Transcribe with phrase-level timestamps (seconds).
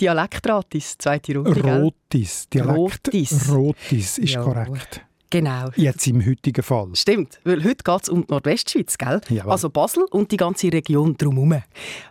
[0.00, 2.76] Dialektratis, zweite Runde, Rotis, Dialekt.
[2.78, 3.50] Rotis.
[3.50, 4.42] Rotis ist Ja.
[4.42, 5.02] korrekt.
[5.32, 5.68] Genau.
[5.76, 6.88] Jetzt im heutigen Fall.
[6.94, 9.20] Stimmt, weil heute geht es um die Nordwestschweiz, gell?
[9.28, 9.52] Jawohl.
[9.52, 11.62] Also Basel und die ganze Region drumherum.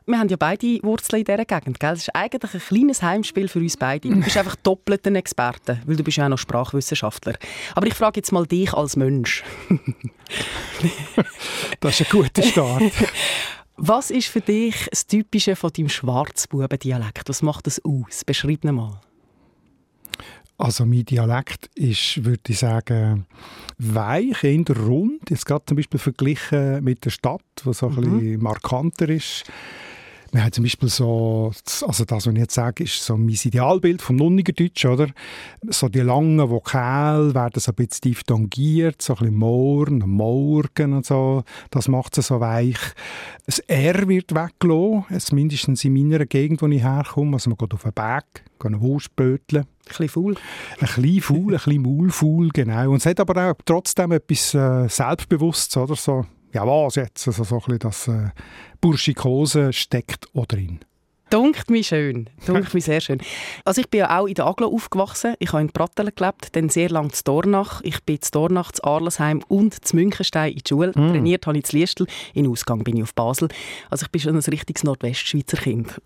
[0.05, 1.89] Wir haben ja beide Wurzeln in dieser Gegend, gell?
[1.89, 4.07] Das ist eigentlich ein kleines Heimspiel für uns beide.
[4.07, 7.33] Du bist einfach doppelt ein Experte, weil du bist ja auch noch Sprachwissenschaftler.
[7.75, 9.43] Aber ich frage jetzt mal dich als Mensch.
[11.81, 12.83] Das ist ein guter Start.
[13.81, 17.29] Was ist für dich das Typische von deinem Schwarzbubendialekt?
[17.29, 18.25] Was macht das aus?
[18.25, 18.99] Beschreib ihn mal.
[20.57, 23.25] Also mein Dialekt ist, würde ich sagen,
[23.77, 25.29] weich, eher rund.
[25.29, 29.45] Jetzt gerade zum Beispiel verglichen mit der Stadt, wo so ein bisschen markanter ist.
[30.31, 31.51] Wir haben zum Beispiel so,
[31.87, 35.07] also das, was ich jetzt sage, ist so mein Idealbild vom Nunnigerdeutsch, oder?
[35.67, 41.05] So die langen Vokale werden so ein bisschen diphthongiert, so ein bisschen Morgen, Morgen und
[41.05, 41.43] so.
[41.71, 42.77] Das macht es so weich.
[43.47, 47.33] Das R wird weggelassen, mindestens in meiner Gegend, wo ich herkomme.
[47.33, 49.63] Also man geht auf den Berg, geht eine Wurst bröteln.
[49.63, 50.35] Ein bisschen faul.
[50.79, 52.91] Ein bisschen faul, ein bisschen maulfaul, genau.
[52.91, 56.25] Und es hat aber auch trotzdem etwas äh, Selbstbewusstes, oder so.
[56.51, 57.27] Ja, was jetzt?
[57.27, 58.29] Also so ein bisschen das äh,
[58.81, 60.79] Burschikose steckt auch drin.
[61.29, 62.27] Dunkt mich schön.
[62.47, 63.19] Dunkt mich sehr schön.
[63.63, 65.35] Also ich bin ja auch in der Aglo aufgewachsen.
[65.37, 67.81] Ich habe in Prattelen gelebt, dann sehr lange zu Dornach.
[67.83, 70.91] Ich bin zu Dornach, zu Arlesheim und zu Münchenstein in die Schule.
[70.91, 72.07] Trainiert habe ich zu Liestel.
[72.33, 73.47] In Ausgang bin ich auf Basel.
[73.91, 76.01] Also ich bin schon ein richtiges Nordwestschweizer Kind.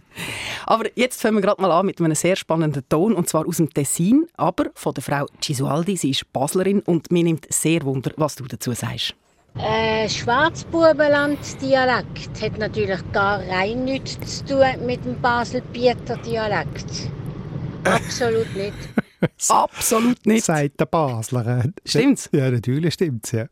[0.66, 3.58] aber jetzt fangen wir gerade mal an mit einem sehr spannenden Ton, und zwar aus
[3.58, 5.98] dem Tessin, aber von der Frau Gisualdi.
[5.98, 9.14] Sie ist Baslerin und mir nimmt sehr Wunder, was du dazu sagst.
[9.56, 17.08] Äh, Schwarzbubenland-Dialekt hat natürlich gar rein nichts zu tun mit dem Basel-Bieter Dialekt.
[17.84, 18.74] Absolut nicht.
[19.48, 20.44] Absolut nicht.
[20.44, 21.70] Sagt der Basler.
[21.84, 22.28] Stimmt's?
[22.32, 23.46] Ja, natürlich stimmt's, ja.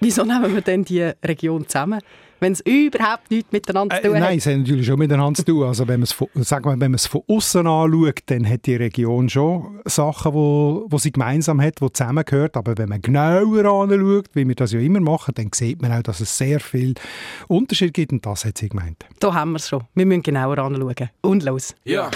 [0.00, 2.00] Wieso nehmen wir denn die Region zusammen,
[2.42, 4.36] wenn es überhaupt nichts miteinander zu Äh, tun nein, hat?
[4.36, 5.62] es hat natürlich schon miteinander zu tun.
[5.64, 8.66] Also wenn man es von, sagen wir, wenn man es von außen anschaut, dann hat
[8.66, 12.56] die Region schon Sachen, wo, wo sie gemeinsam hat, die zusammengehört.
[12.56, 16.02] Aber wenn man genauer anschaut, wie wir das ja immer machen, dann sieht man auch,
[16.02, 16.94] dass es sehr viel
[17.48, 18.12] Unterschied gibt.
[18.12, 19.04] Und das hat sie gemeint.
[19.20, 19.84] Da haben wir es schon.
[19.94, 21.10] Wir müssen genauer anschauen.
[21.22, 21.74] Und los.
[21.84, 22.10] Ja.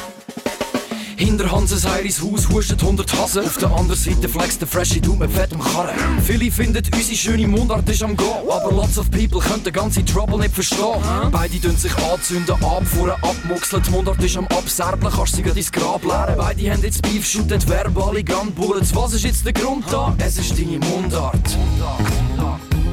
[1.17, 3.45] Hinter Hanses Heiris Haus hustet 100 Hasen.
[3.47, 5.95] Auf der anderen Seite flext der Freshie Du mit fettem Karren.
[6.23, 8.47] Viele finden unsere schöne Mundart ist am Go.
[8.51, 11.01] Aber lots of people können den ganzen Trouble nicht verstehen.
[11.33, 13.83] Beide tun sich anzünden, abfuhren, abmuxeln.
[13.83, 16.35] Die Mundart ist am Abserblen, kannst sie grad ins Grab leeren.
[16.37, 18.95] Beide haben jetzt Beef, shooten verbale Gunbullets.
[18.95, 20.15] Was ist jetzt der Grund da?
[20.19, 21.57] Es ist deine Mundart.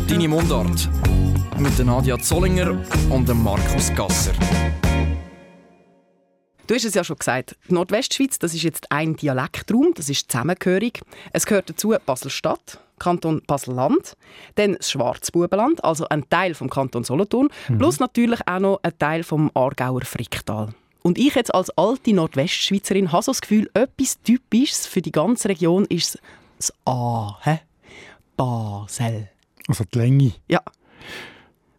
[0.07, 0.89] Deine Mundart.
[1.57, 2.77] Mit Nadia Zollinger
[3.09, 4.31] und Markus Gasser.
[6.65, 7.57] Du hast es ja schon gesagt.
[7.67, 11.01] Die Nordwestschweiz, das ist jetzt ein Dialektraum, das ist zusammengehörig.
[11.33, 14.15] Es gehört dazu Basel-Stadt, Kanton Basel-Land,
[14.55, 19.23] dann das Schwarzbubenland, also ein Teil vom Kanton Solothurn, plus natürlich auch noch ein Teil
[19.23, 20.73] vom Aargauer Fricktal.
[21.01, 25.49] Und ich jetzt als alte Nordwestschweizerin habe so das Gefühl, etwas Typisches für die ganze
[25.49, 26.17] Region ist
[26.57, 27.39] das A.
[27.41, 27.59] Hä?
[28.37, 29.29] Basel.
[29.67, 30.31] Also die Länge.
[30.47, 30.61] Ja.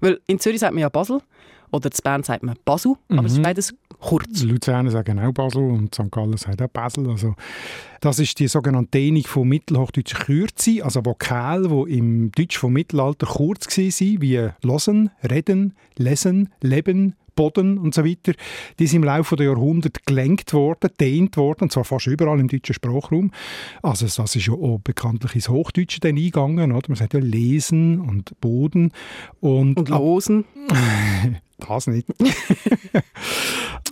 [0.00, 1.22] Weil in Zürich sagt man ja Basel
[1.70, 3.74] oder in Bern sagt man Basel, aber es ist beides
[4.04, 4.42] kurz.
[4.42, 6.10] Luzerner sagen auch Basel und St.
[6.10, 7.08] Gallen sagt auch Basel.
[7.10, 7.34] Also,
[8.00, 13.26] das ist die sogenannte Dehnung von mittelhochdeutsch Kürze, also Vokale, die im Deutsch vom Mittelalter
[13.26, 18.32] kurz waren, wie losen, reden, lesen, leben, Boden und so weiter.
[18.78, 22.48] Die sind im Laufe der Jahrhunderte gelenkt worden, dehnt worden, und zwar fast überall im
[22.48, 23.30] deutschen Sprachraum.
[23.82, 26.72] Also das ist ja auch bekanntlich ins Hochdeutsche dann eingegangen.
[26.72, 26.88] Oder?
[26.88, 28.92] Man sagt ja lesen und Boden.
[29.40, 30.44] Und, Und losen.
[31.58, 32.06] das nicht.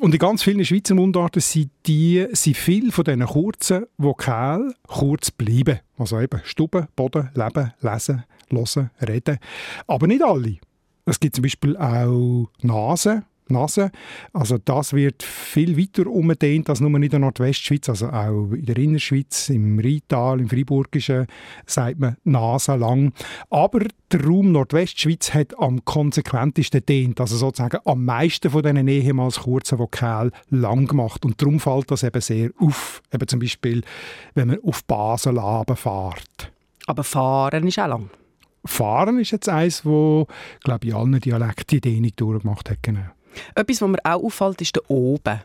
[0.00, 5.30] Und in ganz vielen Schweizer Mundarten sind, die, sind viele von diesen kurzen Vokalen kurz
[5.30, 5.78] bleiben.
[5.96, 9.38] Also eben Stube, Boden, Leben, Lesen, Hören, Reden.
[9.86, 10.56] Aber nicht alle.
[11.04, 13.24] Es gibt zum Beispiel auch Nase.
[13.48, 13.90] Nase.
[14.32, 18.76] Also das wird viel weiter umgedehnt als nur in der Nordwestschweiz, also auch in der
[18.76, 21.26] Innerschweiz, im Rheintal, im Friburgischen
[21.66, 23.12] sagt man Nase lang.
[23.50, 23.80] Aber
[24.10, 29.78] der Raum Nordwestschweiz hat am konsequentesten dehnt, also sozusagen am meisten von diesen ehemals kurzen
[29.78, 31.24] Vokalen lang gemacht.
[31.24, 33.02] Und darum fällt das eben sehr auf.
[33.12, 33.82] Eben zum Beispiel,
[34.34, 35.34] wenn man auf Basel
[35.74, 36.52] fährt.
[36.86, 38.10] Aber fahren ist auch lang.
[38.64, 40.26] Fahren ist jetzt eins, wo,
[40.62, 42.78] glaube ich, allen Dialekten die Dehnung durchgemacht hat.
[42.82, 43.06] Genau.
[43.54, 45.40] Etwas, was mir auch auffällt, ist der Oben.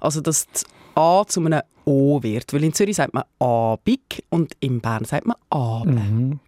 [0.00, 0.64] Also, dass das
[0.94, 2.52] A zu einem O wird.
[2.52, 6.38] Weil in Zürich sagt man Abig und in Bern sagt man Abe.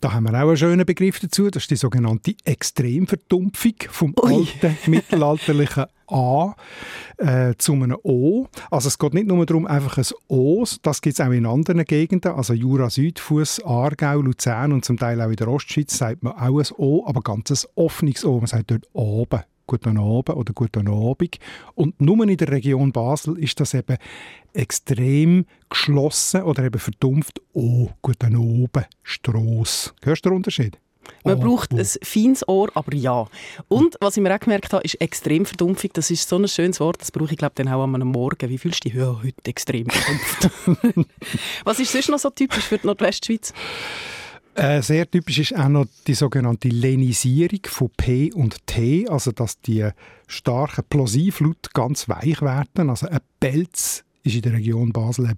[0.00, 1.50] Da haben wir auch einen schönen Begriff dazu.
[1.50, 4.46] Das ist die sogenannte Extremverdumpfung vom Ui.
[4.62, 6.54] alten mittelalterlichen A
[7.16, 8.46] äh, zu einem O.
[8.70, 11.84] Also es geht nicht nur darum, einfach ein O, das gibt es auch in anderen
[11.84, 16.34] Gegenden, also Jura, Südfuss, Aargau, Luzern und zum Teil auch in der Ostschweiz sagt man
[16.34, 18.38] auch ein O, aber ganz ein offenes O.
[18.38, 19.42] Man sagt dort oben.
[19.66, 21.38] Guten Abend oder guten Abend.
[21.74, 23.96] Und nur in der Region Basel ist das eben
[24.52, 27.40] extrem geschlossen oder eben verdumpft.
[27.52, 29.92] Oh, guten Abend, Strasse.
[30.02, 30.78] Hörst du den Unterschied?
[31.24, 31.76] Man Oh, braucht oh.
[31.76, 33.26] ein feines Ohr, aber ja.
[33.68, 35.90] Und was ich mir auch gemerkt habe, ist extrem Verdumpfung.
[35.92, 38.48] Das ist so ein schönes Wort, das brauche ich glaube dann auch einem Morgen.
[38.48, 38.98] Wie fühlst du dich?
[38.98, 41.08] Ja, heute extrem verdumpft.
[41.64, 43.52] was ist sonst noch so typisch für die Nordwestschweiz?
[44.56, 49.60] Äh, sehr typisch ist auch noch die sogenannte Lenisierung von P und T, also dass
[49.60, 49.86] die
[50.26, 52.88] starken Plosivlaute ganz weich werden.
[52.88, 55.34] Also ein Belz ist in der Region Basel ein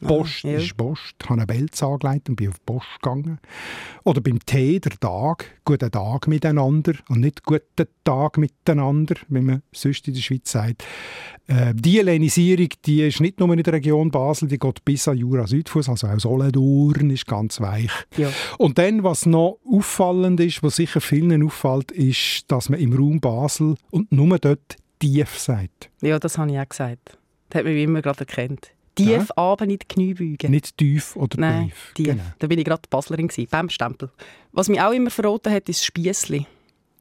[0.00, 0.08] Belz.
[0.08, 0.58] Post ja.
[0.58, 1.14] ist Post.
[1.22, 3.38] Ich habe einen Belz angelegt und bin auf die Post gegangen.
[4.04, 9.62] Oder beim T, der Tag, guten Tag miteinander und nicht guten Tag miteinander, wie man
[9.72, 10.84] sonst in der Schweiz sagt.
[11.46, 15.16] Äh, die Lenisierung, die ist nicht nur in der Region Basel, die geht bis an
[15.16, 17.92] Jura Südfuss, also auch Solothurn ist ganz weich.
[18.16, 18.30] Ja.
[18.58, 23.20] Und dann, was noch auffallend ist, was sicher vielen auffällt, ist, dass man im Raum
[23.20, 25.90] Basel und nur dort tief sagt.
[26.02, 27.18] ja, das habe ich auch gesagt.
[27.48, 28.72] Das hat mich immer gerade erkannt.
[28.94, 29.36] Tief, Ja.
[29.36, 30.50] aber nicht Knie beugen.
[30.50, 31.92] Nicht tief oder Nein, tief.
[31.94, 32.06] tief.
[32.06, 32.22] Genau.
[32.38, 34.10] Da bin ich gerade Baslerin gewesen, beim Stempel.
[34.52, 36.46] Was mich auch immer verraten hat, ist das Spiessli.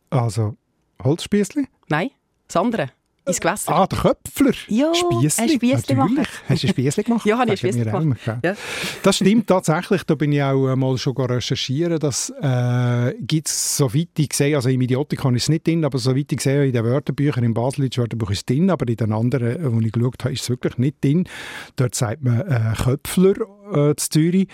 [0.10, 0.56] Also,
[1.04, 1.68] Holzspiessli?
[1.90, 2.10] Nein,
[2.48, 2.90] das andere.
[3.30, 3.72] Ins Gewässer.
[3.72, 4.54] Ah, der Köpfler.
[4.68, 5.58] Ja, Spiessli.
[5.66, 6.28] Natürlich.
[6.48, 7.26] Hast du ein Spiessli gemacht?
[7.30, 8.04] Ja, habe ich Spiessli gemacht.
[8.04, 8.40] immer?
[8.44, 8.56] Ja.
[9.04, 10.04] Das stimmt tatsächlich.
[10.04, 12.00] Da bin ich auch äh, mal schon recherchieren.
[12.00, 15.98] Das äh, gibt es, soweit ich sehe, also im Idiotikon ist es nicht drin, aber
[15.98, 19.14] soweit ich sehe, in den Wörterbüchern, im Baselitsch Wörterbuch ist es drin, aber in den
[19.14, 21.28] anderen, äh, wo ich geschaut habe, ist es wirklich nicht drin.
[21.76, 23.36] Dort sagt man äh, Köpfler
[23.72, 24.48] äh, zu Zürich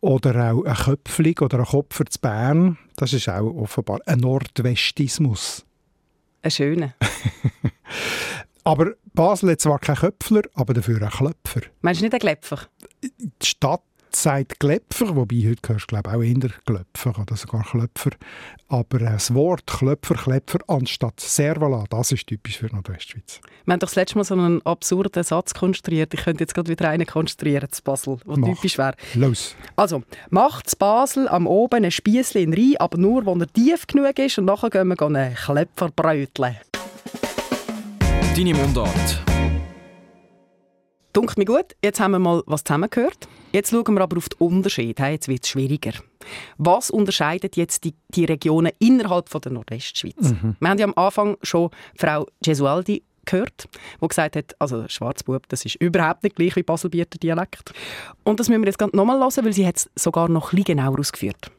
[0.00, 2.78] oder auch ein Köpfling oder ein Kopfer zu Bern.
[2.96, 5.64] Das ist auch offenbar ein Nordwestismus.
[6.42, 6.94] Ein schöner.
[8.64, 11.62] Aber Basel hat zwar keinen Köpfler, aber dafür einen Klöpfer.
[11.80, 12.60] Meinst du nicht ein Gläpfer?
[13.02, 13.82] Die Stadt
[14.14, 18.10] sagt Klepfer, wobei heute hörst du glaube auch eher Klöpfer oder sogar Klöpfer.
[18.68, 23.40] Aber das Wort Klöpfer, Klepfer anstatt Servala, das ist typisch für Nordwestschweiz.
[23.64, 26.12] Wir haben doch das letzte Mal so einen absurden Satz konstruiert.
[26.14, 28.94] Ich könnte jetzt gerade wieder einen konstruieren zu Basel, der typisch wäre.
[29.14, 29.56] Los.
[29.76, 34.18] Also, macht Basel am oben ein Spiessli in Rhein, aber nur, wo er tief genug
[34.18, 36.56] ist und nachher gehen wir einen Klepfer bräuteln.
[38.38, 39.24] Deine Mundart.
[41.12, 43.26] Dunkt mir gut, jetzt haben wir mal was zusammengehört.
[43.52, 45.02] Jetzt schauen wir aber auf die Unterschiede.
[45.02, 45.90] Hey, Jetzt wird es schwieriger.
[46.56, 50.34] Was unterscheidet jetzt die, die Regionen innerhalb von der Nordwestschweiz?
[50.60, 53.68] Wir haben ja am Anfang schon Frau Gesualdi gehört,
[54.00, 57.72] die gesagt hat, also Schwarzbub, das ist überhaupt nicht gleich wie Baselbieter Dialekt.
[58.22, 60.62] Und das müssen wir jetzt gerade nochmal hören, weil sie hat es sogar noch ein
[60.62, 61.50] bisschen genauer ausgeführt.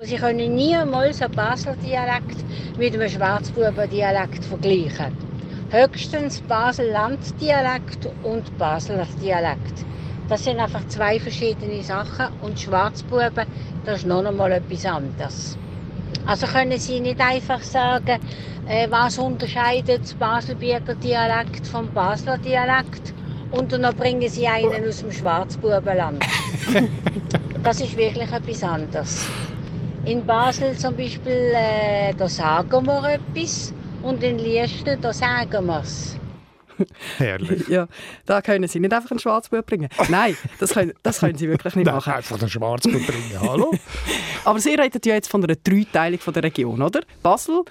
[0.00, 2.44] Sie können niemals einen Basler Dialekt
[2.76, 5.30] mit einem Schwarzbuben Dialekt vergleichen.
[5.72, 9.84] Höchstens Basel-Land-Dialekt und Basler Dialekt.
[10.28, 13.46] Das sind einfach zwei verschiedene Sachen und Schwarzbuben,
[13.84, 15.56] das ist noch einmal etwas anderes.
[16.26, 18.18] Also können Sie nicht einfach sagen,
[18.66, 23.14] äh, was unterscheidet das Baselbieter Dialekt vom Basler Dialekt
[23.52, 26.26] und dann bringen Sie einen aus dem Schwarzbubenland.
[27.62, 29.28] das ist wirklich etwas anderes.
[30.04, 35.80] In Basel zum Beispiel, äh, da sagen wir etwas und in Liestel, da sagen wir
[35.80, 36.16] es.
[37.18, 37.66] Herrlich.
[37.68, 37.86] Ja,
[38.26, 39.88] da können sie nicht einfach einen Schwarzbub bringen.
[40.08, 42.12] Nein, das können, das können sie wirklich nicht Nein, machen.
[42.12, 43.40] einfach den Schwarzbub bringen.
[43.40, 43.72] Hallo?
[44.44, 47.02] Aber Sie reden ja jetzt von einer Dreiteilung von der Region, oder?
[47.22, 47.64] Basel,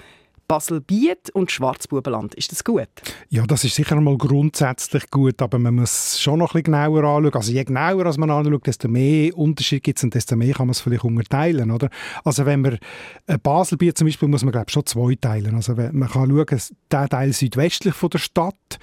[0.50, 2.34] Basel-Biet und Schwarzbubenland.
[2.34, 2.90] Ist das gut?
[3.30, 7.04] Ja, das ist sicher mal grundsätzlich gut, aber man muss schon noch ein bisschen genauer
[7.04, 7.34] anschauen.
[7.36, 10.66] Also je genauer als man anschaut, desto mehr Unterschied gibt es und desto mehr kann
[10.66, 11.90] man es vielleicht unterteilen, oder?
[12.24, 12.80] Also wenn man
[13.28, 15.54] ein Baselbiet zum Beispiel, muss man glaube schon zwei teilen.
[15.54, 18.80] Also man kann schauen, der Teil südwestlich von der Stadt,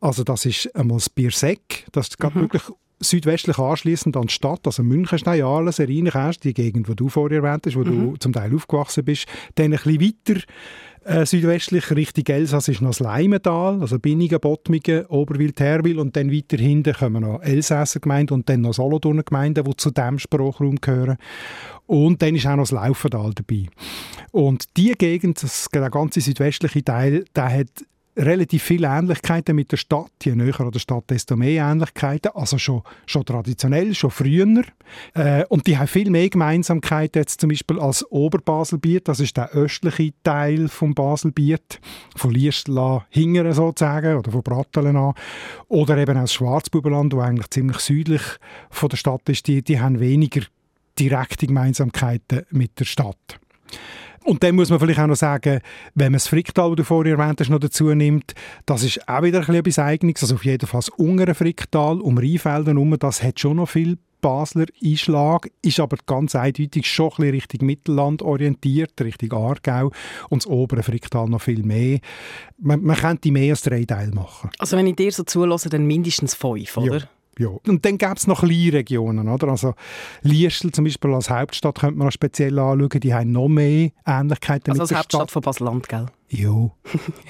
[0.00, 2.64] also das ist einmal das Bierseck, das ist gerade wirklich
[3.00, 7.66] südwestlich anschließend an die Stadt, also Münchenstein, Aarlesen, Rheinekerst, die Gegend, die du vorher erwähnt
[7.66, 9.26] hast, wo du zum Teil aufgewachsen bist.
[9.54, 10.40] Dann ein bisschen weiter
[11.04, 16.32] äh, südwestlich Richtung Elsass ist noch das Leimental, also Binnigen, Bottmingen, Oberwil, Terwil und dann
[16.32, 20.80] weiter hinten kommen noch Elsässer Gemeinden und dann noch Solothurner Gemeinden, die zu diesem Sprachraum
[20.80, 21.16] gehören.
[21.86, 23.66] Und dann ist auch noch das Laufental dabei.
[24.32, 27.68] Und die Gegend, das, der ganze südwestliche Teil, der hat
[28.16, 30.10] relativ viele Ähnlichkeiten mit der Stadt.
[30.22, 32.32] Je näher an der Stadt, desto mehr Ähnlichkeiten.
[32.34, 34.62] Also schon, schon traditionell, schon früher.
[35.14, 39.08] Äh, und die haben viel mehr Gemeinsamkeiten jetzt zum Beispiel als Oberbaselbiet.
[39.08, 41.80] Das ist der östliche Teil vom Baselbiet.
[42.16, 45.14] Von Liestl an hingern sozusagen oder von Brattelen an.
[45.68, 48.22] Oder eben das Schwarzbubenland, wo eigentlich ziemlich südlich
[48.70, 49.46] von der Stadt ist.
[49.48, 50.42] Die, die haben weniger
[50.98, 53.40] direkte Gemeinsamkeiten mit der Stadt.
[54.24, 55.60] Und dann muss man vielleicht auch noch sagen,
[55.94, 58.34] wenn man das Fricktal, das du vorher erwähnt hast, noch dazu nimmt,
[58.66, 60.22] das ist auch wieder ein bisschen etwas Eigenes.
[60.22, 63.98] Also auf jeden Fall das untere Fricktal um Rheinfelden herum, das hat schon noch viel
[64.24, 69.90] Basler Einschlag, ist aber ganz eindeutig schon ein bisschen Richtung Mittelland orientiert, Richtung Aargau
[70.30, 71.98] und das obere Fricktal noch viel mehr.
[72.56, 74.48] Man, man könnte mehr als drei Teile machen.
[74.58, 77.00] Also wenn ich dir so zulasse, dann mindestens fünf, oder?
[77.00, 77.08] Ja.
[77.38, 77.48] Ja.
[77.66, 79.28] Und dann gäbe es noch kleine Regionen.
[79.28, 79.48] Oder?
[79.48, 79.74] Also
[80.22, 83.00] Liestel zum Beispiel als Hauptstadt könnte man noch speziell anschauen.
[83.00, 85.30] Die haben noch mehr Ähnlichkeiten also mit der Hauptstadt Stadt.
[85.30, 86.06] von Basel-Land, gell?
[86.28, 86.70] Ja,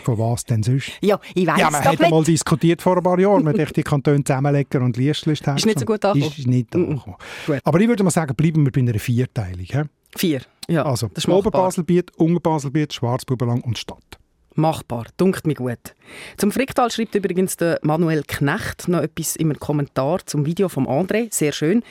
[0.04, 0.92] von was denn sonst?
[1.02, 3.82] Ja, ich weiss ja, man hat mal diskutiert vor ein paar Jahren, man dachte, die
[3.82, 6.34] Kantone zusammenlegen und Liestel ist Ist nicht so gut angekommen.
[6.38, 7.16] Ist nicht angekommen.
[7.64, 9.66] Aber ich würde mal sagen, bleiben wir bei einer Vierteilung.
[9.66, 9.82] he?
[10.16, 11.11] Vier, ja, Also.
[11.28, 14.18] Oberbaselbiet, Unterbaselbiet, Schwarzbubenlang und Stadt.
[14.56, 15.94] Machbar, dunkt mir gut.
[16.37, 21.32] Zum Fricktal schreibt übrigens der Manuel Knecht noch etwas im Kommentar zum Video vom André.
[21.32, 21.82] Sehr schön.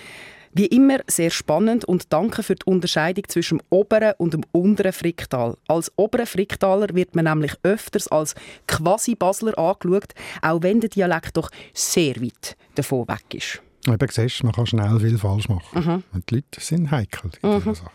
[0.53, 4.93] Wie immer sehr spannend und danke für die Unterscheidung zwischen dem oberen und dem unteren
[4.93, 5.57] Fricktal.
[5.67, 8.35] Als oberen Fricktaler wird man nämlich öfters als
[8.67, 13.61] Quasi-Basler angeschaut, auch wenn der Dialekt doch sehr weit davon weg ist.
[13.87, 16.03] Eben siehst, man kann schnell viel falsch machen.
[16.13, 17.91] Und die Leute sind heikel in dieser Sache.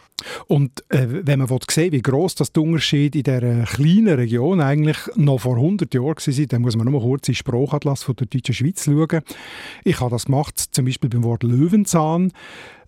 [0.46, 4.98] Und äh, wenn man sehen wie gross das die Unterschiede in dieser kleinen Region eigentlich
[5.14, 8.16] noch vor 100 Jahren waren, dann muss man nur mal kurz in den Sprachatlas von
[8.16, 9.22] der deutschen Schweiz schauen.
[9.84, 12.32] Ich habe das gemacht, zum Beispiel beim Wort Löwenzahn.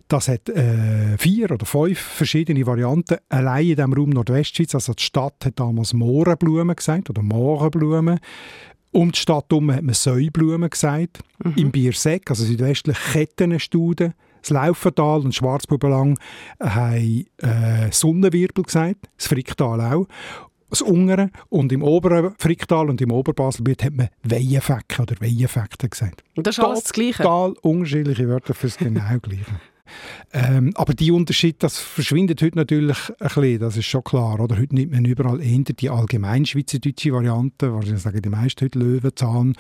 [0.09, 3.19] Das hat äh, vier oder fünf verschiedene Varianten.
[3.29, 8.19] Allein in diesem Raum Nordwestschweiz, also die Stadt hat damals Mohrenblumen gesagt oder Mohrenblumen.
[8.93, 11.21] Um die Stadt herum hat man Säublumen gesagt.
[11.57, 16.19] Im Biersäck, also südwestlich Kettenstuden, das Laufental und Schwarzbubenlang
[16.61, 20.07] haben äh, Sonnenwirbel gesagt, das Fricktal auch.
[20.71, 26.23] Das Ungere und im oberen Fricktal und im Oberbaselbiet hat man Weihenfecken oder Weihenfekten gesagt.
[26.37, 27.23] Und das ist alles das Gleiche.
[27.25, 29.61] Total unterschiedliche Wörter für das genau Gleiche.
[30.33, 34.41] Ähm, aber die Unterschied, das verschwindet heute natürlich ein bisschen, das ist schon klar.
[34.41, 34.59] Oder?
[34.59, 39.55] Heute nimmt man überall eher die allgemeinschweizerdeutsche Variante, wahrscheinlich sagen die meisten heute Löwenzahn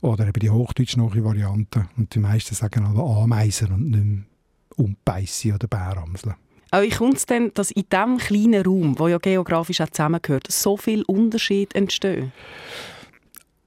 [0.00, 1.86] oder eben die hochdeutsch-nahe Variante.
[1.96, 4.24] Und die meisten sagen alle Ameisen und nicht mehr
[4.76, 6.34] Umbeissi oder Bäramsel.
[6.70, 10.50] Aber wie kommt es denn, dass in diesem kleinen Raum, der ja geografisch auch zusammengehört,
[10.50, 12.32] so viel Unterschied entstehen?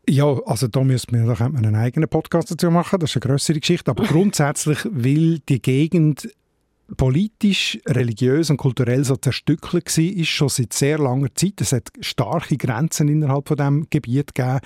[0.09, 3.91] Ja, also da müsste man, einen eigenen Podcast dazu machen, das ist eine größere Geschichte,
[3.91, 6.29] aber grundsätzlich will die Gegend
[6.95, 11.59] politisch, religiös und kulturell so zerstückelt war, ist schon seit sehr langer Zeit.
[11.59, 14.59] Es hat starke Grenzen innerhalb von dem Gebiet gegeben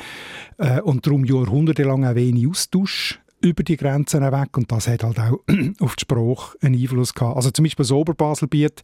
[0.57, 5.19] äh, und darum jahrhundertelang auch wenig Austausch über die Grenzen weg und das hat halt
[5.19, 5.39] auch
[5.79, 7.35] auf die Sprache einen Einfluss gehabt.
[7.35, 8.83] Also zum Beispiel das Oberbaselbiet,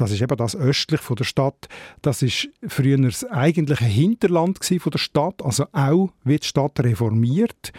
[0.00, 1.68] das ist eben das östlich von der Stadt.
[2.02, 7.72] Das ist früher das eigentliche Hinterland von der Stadt, also auch wird die Stadt reformiert.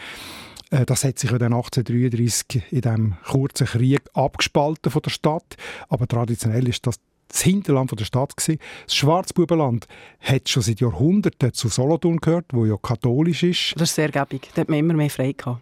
[0.69, 5.55] Äh, Das hat sich ja dann 1833 in diesem kurzen Krieg abgespalten von der Stadt.
[5.88, 6.99] Aber traditionell ist das
[7.31, 8.59] das Hinterland der Stadt gewesen.
[8.85, 9.88] Das Schwarzbubenland
[10.19, 13.73] hat schon seit Jahrhunderten zu Solothurn gehört, wo ja katholisch ist.
[13.75, 14.49] Das ist sehr gäbig.
[14.55, 15.61] Da hat man immer mehr frei gehabt.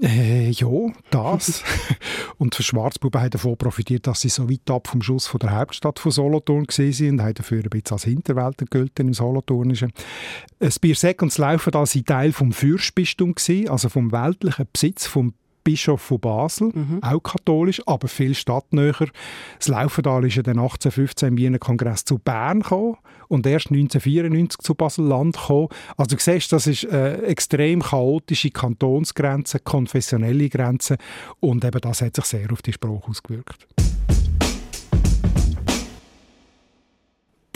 [0.00, 0.68] Äh, ja,
[1.10, 1.64] das.
[2.38, 5.56] und für Schwarzbuben haben davon profitiert, dass sie so weit ab vom Schuss von der
[5.56, 9.92] Hauptstadt von Solothurn gesehen sind und haben dafür ein bisschen als Hinterwelt gelten im Solothurnischen.
[10.60, 15.34] Das Biersäck und das Laufental waren Teil vom Fürstbistum, gewesen, also vom weltlichen Besitz vom
[15.68, 16.72] Bischof von Basel,
[17.02, 18.94] auch katholisch, aber viel stadtnäher.
[19.58, 22.96] Das Laufental ist ja dann 1815 im Wiener Kongress zu Bern gekommen
[23.28, 25.68] und erst 1994 zu Basel-Land gekommen.
[25.98, 30.96] Also du siehst, das ist äh, extrem chaotische Kantonsgrenze, konfessionelle Grenze
[31.40, 33.68] und eben das hat sich sehr auf die Sprache ausgewirkt.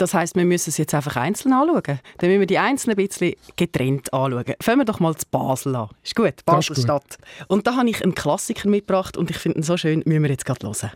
[0.03, 1.81] Das heisst, wir müssen es jetzt einfach einzeln anschauen.
[2.17, 4.43] Dann müssen wir die einzelnen ein bisschen getrennt anschauen.
[4.61, 5.87] Fangen wir doch mal zu Basel an.
[6.03, 7.17] Ist gut, Basel-Stadt.
[7.47, 10.29] Und da habe ich einen Klassiker mitgebracht und ich finde ihn so schön, müssen wir
[10.29, 10.91] jetzt gerade hören.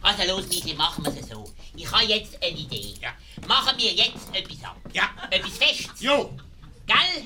[0.00, 1.44] Also los, Michi, machen wir es so.
[1.76, 2.94] Ich habe jetzt eine Idee.
[3.46, 4.76] Machen wir jetzt etwas ab.
[4.94, 5.10] Ja.
[5.30, 6.00] Etwas Festes.
[6.00, 6.30] Jo,
[6.86, 7.24] Gell?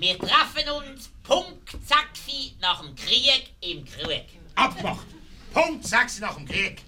[0.00, 4.24] Wir treffen uns Punkt Zackfi nach dem Krieg im Krug.
[4.56, 5.06] abgemacht.
[5.54, 6.82] Punkt 6 nach dem Krieg.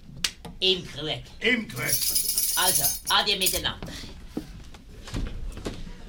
[0.59, 1.23] Im Krug.
[1.39, 2.34] Im Krieg.
[2.55, 3.87] Also, adieu miteinander.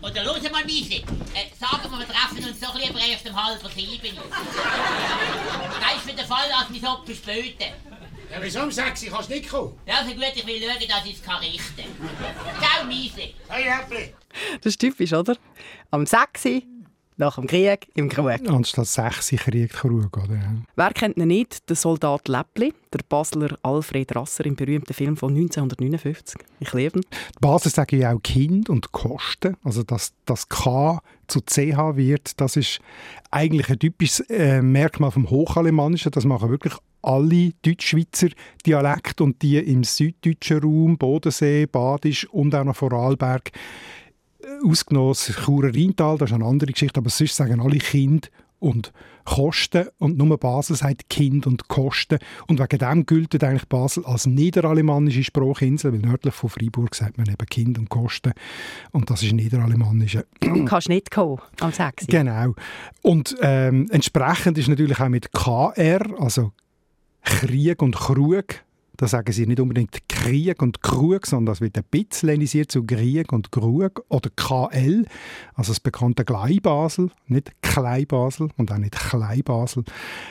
[0.03, 1.05] Oder los mal, Michi.
[1.35, 4.17] Äh, sagen wir, wir treffen uns doch lieber erst um halb sieben.
[4.17, 7.73] Das ist für den Fall, dass wir so verspäten.
[8.31, 9.79] Ja, wieso um 6 Uhr kannst du nicht kommen?
[9.87, 12.61] Ja, also gut, ich will schauen, dass ich es kann richten kann.
[12.61, 13.33] Ciao, Miese.
[13.49, 14.15] Hey, Häppli.
[14.61, 15.37] Das ist typisch, oder?
[15.91, 16.45] Am 6.
[17.17, 18.49] nach dem Krieg im Krug.
[18.49, 20.39] Anstatt sechs Krieg Krug, oder?
[20.75, 21.69] Wer kennt ihn nicht?
[21.69, 26.41] Der Soldat Läppli, der Basler Alfred Rasser im berühmten Film von 1959.
[26.61, 27.05] Ich liebe ihn.
[27.13, 29.57] Die Basis sagen ja auch Kind und Kosten.
[29.65, 32.81] Also, dass das K zu CH wird, das ist
[33.31, 36.13] eigentlich ein typisches äh, Merkmal vom Hochalemannischen.
[36.13, 38.29] Das machen wirklich alle Deutschschweizer
[38.65, 43.53] Dialekte und die im süddeutschen Raum, Bodensee, Badisch und auch noch Vorarlberg,
[44.65, 48.93] ausgenommen das Churer Rheintal, das ist eine andere Geschichte, aber sonst sagen alle Kind und
[49.25, 52.19] Kosten und nur Basel sagt Kind und Kosten.
[52.47, 57.27] Und wegen dem gilt eigentlich Basel als niederalemannische Sprachinsel, weil nördlich von Freiburg sagt man
[57.27, 58.33] eben Kind und Kosten.
[58.93, 60.27] Und das ist niederalemannische.
[60.41, 62.07] Du kannst nicht kommen am 6.
[62.07, 62.55] Genau.
[63.03, 66.53] Und ähm, entsprechend ist natürlich auch mit KR, also
[67.23, 68.65] Krieg und Krug,
[68.97, 73.33] da sagen sie nicht unbedingt Krieg und Krug, sondern das wird ein bisschen zu Krieg
[73.33, 74.05] und Krug.
[74.09, 75.07] Oder KL,
[75.55, 79.85] also das bekannte Gleibasel, nicht Kleinbasel und auch nicht Kleinbasel.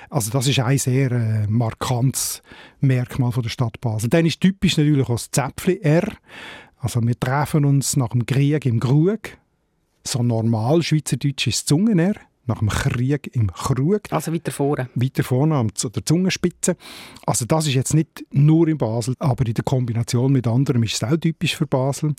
[0.10, 2.42] Also das ist ein sehr äh, markantes
[2.80, 4.10] Merkmal von der Stadt Basel.
[4.10, 6.08] Dann ist typisch natürlich auch das Zäpfli R.
[6.78, 9.20] Also wir treffen uns nach dem Krieg im Krug.
[10.04, 12.16] So normal Schweizerdeutsch ist Zungen R
[12.48, 14.02] nach dem Krieg im Krug.
[14.12, 14.90] Also weiter vorne.
[14.96, 16.76] Weiter vorne an der Zungenspitze.
[17.26, 20.96] Also das ist jetzt nicht nur in Basel, aber in der Kombination mit anderen ist
[20.96, 22.14] es auch typisch für Basel.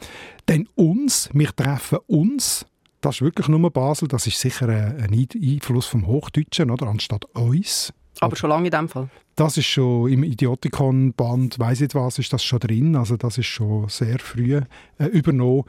[0.48, 2.66] Denn uns, wir treffen uns,
[3.00, 7.92] das ist wirklich nur Basel, das ist sicher ein Einfluss vom Hochdeutschen, oder, anstatt uns.
[8.20, 9.08] Aber schon lange in dem Fall?
[9.34, 12.96] Das ist schon im Idiotikon-Band, weiss nicht was, ist das schon drin.
[12.96, 14.60] Also das ist schon sehr früh
[14.98, 15.64] äh, übernommen.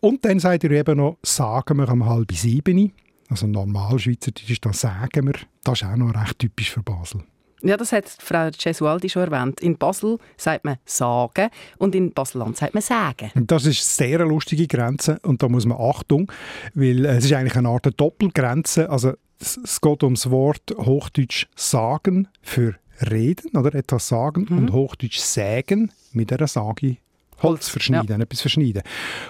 [0.00, 2.92] Und dann seid ihr eben noch, sagen wir um halb sieben
[3.28, 7.22] also normal Schweizerdeutsch, da sagen wir, das ist auch noch recht typisch für Basel.
[7.62, 9.60] Ja, das hat Frau Cesualdi schon erwähnt.
[9.60, 13.30] In Basel sagt man «sagen» und in Baselland sagt man «sagen».
[13.34, 16.30] Das ist eine sehr lustige Grenze und da muss man Achtung,
[16.74, 18.90] weil es ist eigentlich eine Art Doppelgrenze.
[18.90, 22.74] Also es geht ums Wort Hochdeutsch «sagen» für
[23.10, 24.58] reden oder etwas sagen mhm.
[24.58, 26.98] und Hochdeutsch «sägen» mit einer Sage
[27.42, 28.22] Holz verschneiden, ja.
[28.22, 28.82] etwas verschneiden.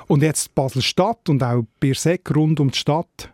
[0.07, 3.31] Und jetzt Basel-Stadt und auch Birsek rund um die Stadt,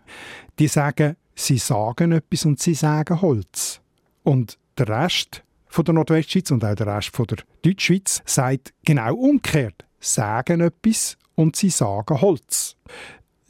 [0.58, 3.80] die sagen, sie sagen etwas und sie sagen Holz.
[4.22, 9.14] Und der Rest von der Nordwestschweiz und auch der Rest von der Deutschschweiz sagt genau
[9.14, 12.76] umgekehrt, sagen etwas und sie sagen Holz.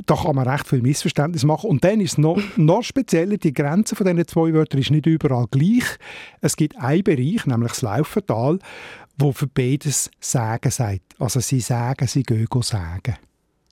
[0.06, 1.70] Da kann man recht viel Missverständnis machen.
[1.70, 5.06] Und dann ist es noch, noch spezieller, die Grenze von diesen zwei Wörtern ist nicht
[5.06, 5.84] überall gleich.
[6.40, 8.58] Es gibt einen Bereich, nämlich das Laufental,
[9.18, 11.14] wo für beides Sagen sagt.
[11.18, 13.16] Also sie sagen, sie gehen sagen.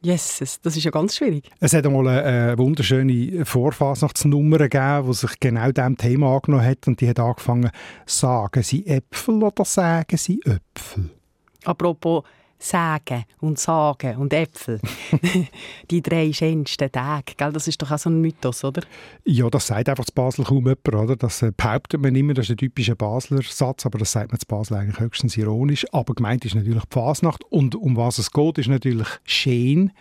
[0.02, 1.50] Jesus, das ist ja ganz schwierig.
[1.60, 7.00] Es hat einmal eine, wunderschöne Vorfasnachtsnummer gegeben, die sich genau diesem Thema angenommen hat und
[7.02, 7.70] die hat angefangen,
[8.06, 11.10] sagen Sie Äpfel oder sagen Sie Äpfel?
[11.64, 12.24] Apropos
[12.62, 14.80] Sägen und Sagen und Äpfel.
[15.90, 17.52] die drei schönsten Tage, gell?
[17.52, 18.82] das ist doch auch so ein Mythos, oder?
[19.24, 21.16] Ja, das sagt einfach zu Basel kaum jemand, oder?
[21.16, 24.38] Das äh, behauptet man immer, das ist ein typischer Basler Satz, aber das sagt man
[24.38, 25.86] zu Basel eigentlich höchstens ironisch.
[25.92, 29.92] Aber gemeint ist natürlich die Fasnacht und um was es geht, ist natürlich schön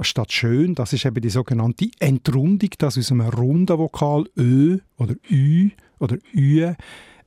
[0.00, 0.74] statt schön.
[0.74, 6.16] Das ist eben die sogenannte Entrundung, das aus einem runden Vokal Ö oder Ü oder
[6.34, 6.74] Ü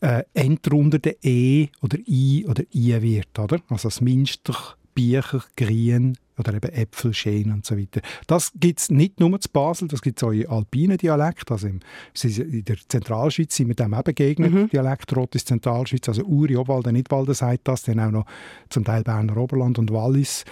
[0.01, 3.59] äh, entrundete E oder I oder I wird, oder?
[3.69, 4.53] Also das Minster,
[4.97, 8.01] Bücher, Grien oder eben Äpfel, Schäen und so weiter.
[8.25, 11.67] Das gibt es nicht nur zu Basel, das gibt es auch in alpinen Dialekt, also
[11.67, 11.79] im,
[12.23, 14.69] in der Zentralschweiz sind wir dem eben begegnet, mhm.
[14.69, 18.25] Dialekt Rotes Zentralschweiz, also Uri, Obwalden, Nidwalden sagt das, dann auch noch
[18.69, 20.45] zum Teil Berner Oberland und Wallis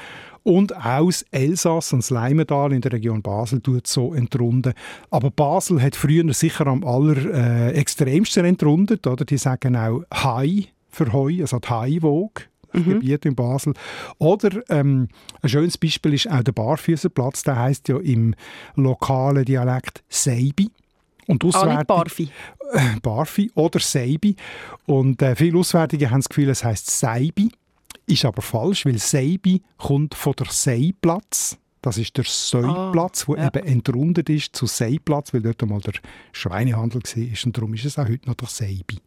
[0.43, 4.73] und aus Elsass und Sleimental in der Region Basel tut so entrunden.
[5.09, 9.25] Aber Basel hat früher sicher am aller äh, extremsten entrundet, oder?
[9.25, 12.43] Die sagen auch Hai für Heu, also die Haiwoge
[12.75, 12.85] mhm.
[12.85, 13.73] Gebiet in Basel.
[14.17, 15.07] Oder ähm,
[15.41, 18.35] ein schönes Beispiel ist auch der Barfüßerplatz, der heißt ja im
[18.75, 20.69] lokalen Dialekt Seibi.
[21.27, 22.29] Und ah, Barfi.
[22.73, 24.35] Äh, Barfi oder Seibi.
[24.85, 27.51] Und äh, viele Auswärtige haben das Gefühl, es heißt Seibi.
[28.07, 31.57] Ist aber falsch, weil Seibi kommt von der Seiplatz.
[31.81, 33.47] Das ist der Säuplatz, ah, ja.
[33.47, 35.93] eben entrundet ist zu Seiplatz, weil dort einmal der
[36.31, 37.45] Schweinehandel war.
[37.45, 38.97] Und darum ist es auch heute noch der Seibi.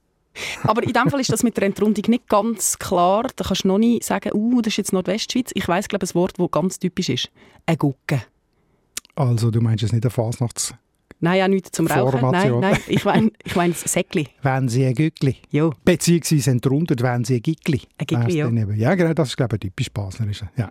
[0.62, 3.26] Aber in dem Fall ist das mit der Entrundung nicht ganz klar.
[3.36, 5.50] Da kannst du noch nicht sagen, uh, das ist jetzt Nordwestschweiz.
[5.54, 7.30] Ich weiss, glaube ein Wort, das ganz typisch ist.
[7.66, 8.22] Ein Gucke.
[9.14, 10.74] Also du meinst es nicht eine Fasnachts...
[11.20, 12.30] Nein, ja, nichts zum Rauchen.
[12.30, 14.28] Nein, nein, ich meine ich mein Säckli.
[14.42, 15.36] Wenn sie ein Gückli.
[15.50, 15.70] Ja.
[15.84, 17.82] Beziehungsweise entrundet, wenn sie ein Gückli.
[17.98, 18.48] Ein Gückli, ja.
[18.76, 20.44] Ja, genau, das ist, glaube ich, typisch Baslerisch.
[20.56, 20.70] Ja.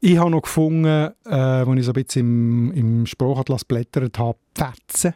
[0.00, 4.38] Ich habe noch gefunden, äh, als ich so ein bisschen im, im Sprachatlas blättert habe,
[4.54, 5.14] Fetzen.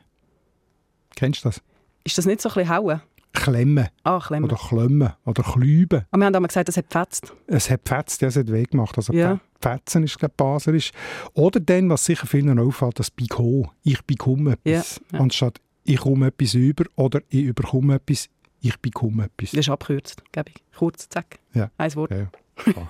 [1.14, 1.61] Kennst du das?
[2.03, 3.01] Ist das nicht so ein bisschen Hauen?
[3.33, 3.88] Klemmen.
[4.03, 4.51] Ah, Klemmen.
[4.51, 5.12] Oder Klemmen.
[5.25, 6.05] Oder Klüben.
[6.11, 7.33] Aber wir haben gesagt, es hat gefetzt.
[7.47, 8.97] Es hat gefetzt, ja, es hat weh gemacht.
[8.97, 9.38] Also ja.
[9.61, 10.90] Fetzen ist, glaube ich, baserisch.
[11.35, 13.71] Oder dann, was sicher vielen auffällt, das Biko.
[13.83, 15.01] Ich bekomme etwas.
[15.11, 15.25] Ja, ja.
[15.25, 18.29] Anstatt ich komme etwas über oder ich überkomme etwas,
[18.61, 19.51] ich bekomme etwas.
[19.53, 20.62] Das ist abgekürzt, glaube ich.
[20.77, 21.38] Kurz, zack.
[21.55, 21.71] Ja.
[21.79, 22.11] Ein Wort.
[22.11, 22.29] Ja,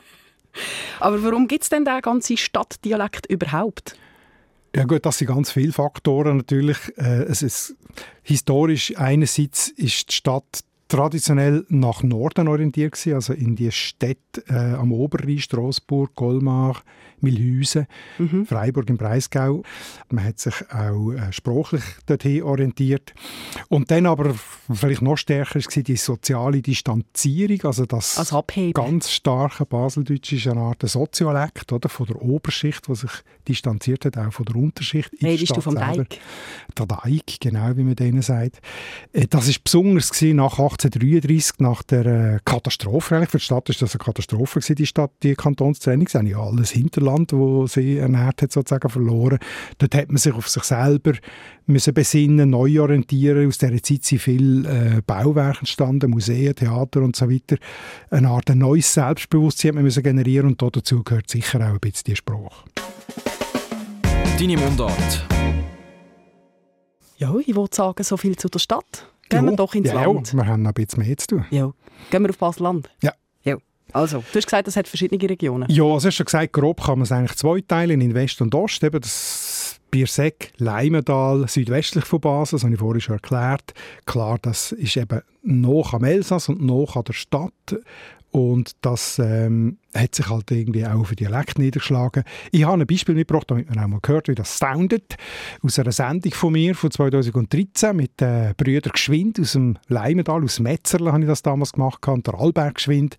[1.01, 3.97] Aber warum gibt es denn den ganzen Stadtdialekt überhaupt?
[4.75, 6.79] Ja gut, das sind ganz viele Faktoren natürlich.
[6.97, 7.75] Äh, es ist,
[8.23, 14.75] historisch einerseits ist die Stadt traditionell nach Norden orientiert gewesen, also in die Städte äh,
[14.75, 16.83] am Oberrhein, Straßburg, Colmar,
[17.21, 17.87] Milhäusen,
[18.19, 18.45] mhm.
[18.47, 19.63] Freiburg im Breisgau.
[20.11, 23.15] Man hat sich auch äh, sprachlich dorthin orientiert.
[23.69, 24.35] Und dann aber
[24.73, 30.61] vielleicht noch stärker war die soziale Distanzierung, also das also ganz starke Baseldeutsch ist eine
[30.61, 33.13] Art Soziolekt oder, von der Oberschicht, die sich
[33.47, 35.11] distanziert hat, auch von der Unterschicht.
[35.23, 36.05] Redest du vom selber.
[36.05, 36.19] Deik?
[36.77, 38.61] Der Deik, genau wie man denen sagt.
[39.13, 43.27] Äh, das war besonders nach 1833, nach der äh, Katastrophe.
[43.27, 46.09] Für die Stadt war das eine Katastrophe, die Stadt, die Kantonstrennung.
[46.09, 49.39] Sie haben ja alles Hinterland, wo sie ernährt hat, sozusagen verloren.
[49.79, 51.13] Dort hat man sich auf sich selber
[51.67, 53.47] müssen besinnen, neu orientieren.
[53.47, 57.57] Aus dieser Zeit sind viele äh, Bauwerke entstanden, Museen, Theater und so weiter.
[58.11, 62.05] Eine Art ein neues Selbstbewusstsein man müssen generieren und dazu gehört sicher auch ein bisschen
[62.07, 62.65] die Sprache.
[64.39, 65.27] Deine Mundart.
[67.19, 69.07] Ja, ich wollte sagen, so viel zu der Stadt.
[69.31, 70.35] Gehen wir doch ins ja, Land.
[70.35, 71.47] wir haben noch ein bisschen mehr zu tun.
[71.51, 71.73] Ja.
[72.11, 72.91] Gehen wir auf Basel-Land?
[73.03, 73.13] Ja.
[73.45, 73.57] ja.
[73.93, 75.69] Also, du hast gesagt, es hat verschiedene Regionen.
[75.71, 78.83] Ja, also hast schon gesagt, grob kann man es eigentlich zweiteilen in West und Ost.
[78.85, 83.75] Eben das Bierseck, Leimental, südwestlich von Basel, das habe ich vorhin schon erklärt.
[84.07, 87.53] Klar, das ist eben noch am Elsass und noch an der Stadt.
[88.33, 92.23] Und das ähm, hat sich halt irgendwie auch für Dialekt niedergeschlagen.
[92.53, 95.17] Ich habe ein Beispiel mitgebracht, damit man auch mal hört, wie das soundet.
[95.63, 100.45] Aus einer Sendung von mir von 2013 mit den äh, Brüdern Geschwind aus dem Leimental,
[100.45, 102.07] aus Metzerle habe ich das damals gemacht.
[102.07, 103.17] Und der Alberg Geschwind,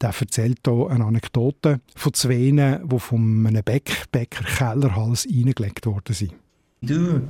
[0.00, 6.14] der erzählt hier eine Anekdote von zwei, die von einem Bäck, Bäcker Kellerhals reingelegt worden
[6.14, 6.34] sind.
[6.80, 7.22] Du,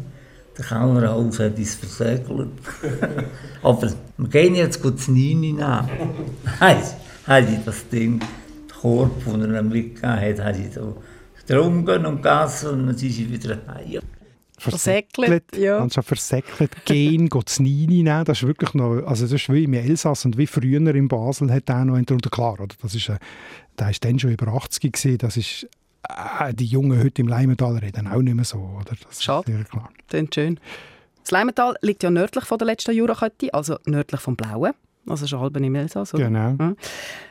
[0.59, 2.51] der Kellerhals hat uns versegelt.
[3.63, 5.89] Aber wir gehen jetzt gut das Nini nach
[7.27, 8.29] habe ich das Ding, den
[8.81, 11.03] Korb, den er mitgegeben hat, habe ich so
[11.47, 14.01] getrunken und gegessen und dann sind sie wieder heim.
[14.57, 15.79] Versäckelt, ja.
[15.83, 19.53] Und schon versäckelt gehen, geht das Nini nehmen, das ist wirklich noch, also das ist
[19.53, 22.75] wie im Elsass und wie früher in Basel hat er noch unter klar, oder?
[22.81, 23.19] Das ist, äh,
[23.79, 25.67] der ist dann schon über 80 gewesen, das ist,
[26.09, 28.97] äh, die Jungen heute im Leimental reden auch nicht mehr so, oder?
[29.07, 29.91] Das Schade, ist klar.
[30.09, 30.61] Klingt schön.
[31.23, 34.73] Das Leimental liegt ja nördlich von der letzten Jurakette, also nördlich vom Blauen
[35.09, 36.15] also halb im Elsass.
[36.15, 36.25] Oder?
[36.25, 36.57] Genau.
[36.59, 36.75] Ja.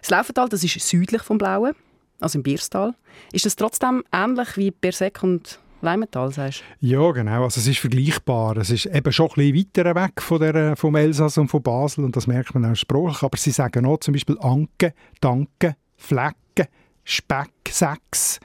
[0.02, 1.74] Das Laufental, das ist südlich vom Blauen,
[2.20, 2.96] also im Bierstal.
[3.32, 6.88] Ist das trotzdem ähnlich wie Berseck und Leimental, sagst du?
[6.88, 7.44] Ja, genau.
[7.44, 8.58] Also es ist vergleichbar.
[8.58, 12.06] Es ist eben schon ein bisschen weiter weg von der, vom Elsass und von Basel
[12.06, 13.22] und das merkt man auch sprachlich.
[13.22, 16.68] Aber sie sagen auch zum Beispiel Anke, Danke, Flecken,
[17.04, 18.40] Speck, Sex,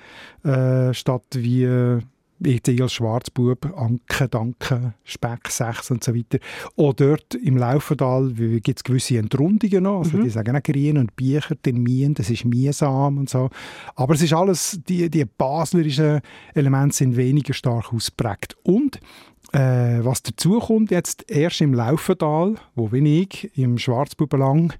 [0.44, 1.64] äh, statt wie...
[1.64, 2.00] Äh,
[2.40, 6.38] ich als Schwarzbub, Anke, Danke, Speck, Sechs und so weiter.
[6.76, 9.98] Auch dort im Laufental gibt es gewisse Entrundungen noch.
[10.00, 10.24] Also mhm.
[10.24, 13.50] Die sagen auch Grien und Bücher, den Mien, das ist Miesam und so.
[13.96, 16.20] Aber es ist alles, die, die baslerischen
[16.54, 18.56] Elemente sind weniger stark ausprägt.
[18.62, 19.00] Und
[19.52, 24.74] äh, was dazu kommt jetzt erst im Laufental, wo ich, im Schwarzbubenlang,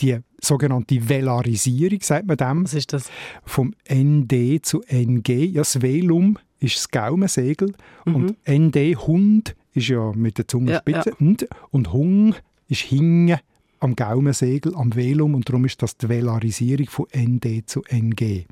[0.00, 2.64] die sogenannte Velarisierung, sagt man dem.
[2.64, 3.10] Was ist das?
[3.44, 5.46] Vom ND zu NG.
[5.46, 7.72] Ja, das Velum ist das Gaumensegel
[8.04, 8.14] mhm.
[8.14, 11.46] und ND Hund ist ja mit der Zungenspitze ja, ja.
[11.70, 12.34] und Hung
[12.68, 13.40] ist Hinge
[13.80, 18.44] am Gaumensegel, am Velum und darum ist das die Velarisierung von ND zu NG.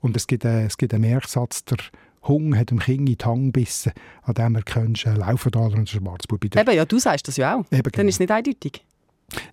[0.00, 1.78] Und es gibt, äh, es gibt einen Merksatz, der
[2.22, 3.92] Hung hat dem Kind in die Hand gebissen,
[4.22, 6.44] an dem erkennst du äh, Laufendaler und Schwarzbub.
[6.44, 7.64] Eben, ja, du sagst das ja auch.
[7.70, 8.08] Eben, Dann genau.
[8.08, 8.84] ist es nicht eindeutig.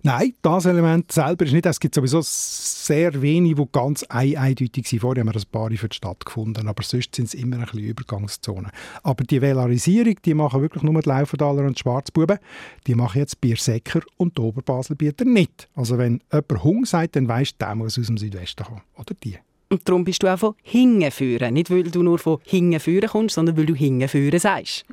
[0.02, 1.66] Nein, das Element selber ist nicht.
[1.66, 5.00] Es gibt sowieso sehr wenige, die ganz eindeutig sind.
[5.00, 7.64] Vorher haben wir ein paar für die Stadt gefunden, aber sonst sind es immer ein
[7.64, 8.70] bisschen Übergangszonen.
[9.02, 12.38] Aber die Velarisierung, die machen wirklich nur die Laufendaler und die Schwarzbuben.
[12.86, 15.68] Die machen jetzt Biersäcker und die Oberbaselbieter nicht.
[15.74, 18.82] Also wenn jemand Hung sagt, dann weisst du, der muss aus dem Südwesten kommen.
[18.96, 19.38] Oder die.
[19.68, 21.54] Und darum bist du auch von hinten führen.
[21.54, 24.84] Nicht, weil du nur von hinten führen kommst, sondern weil du hinten führen sagst.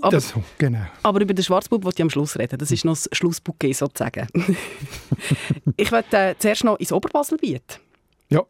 [0.00, 0.86] Aber, das, genau.
[1.04, 2.58] aber über den Schwarzbub wollte ich am Schluss reden.
[2.58, 4.26] Das ist noch das Schlussbouquet sozusagen.
[5.76, 7.80] ich möchte äh, zuerst noch ins Oberbaselbiet.
[8.28, 8.42] Ja.